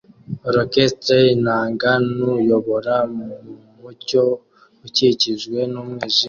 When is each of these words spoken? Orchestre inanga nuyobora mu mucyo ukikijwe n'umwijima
Orchestre 0.49 1.15
inanga 1.35 1.91
nuyobora 2.15 2.95
mu 3.15 3.27
mucyo 3.81 4.23
ukikijwe 4.85 5.59
n'umwijima 5.71 6.19